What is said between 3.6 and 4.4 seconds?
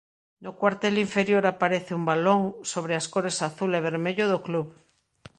e vermello do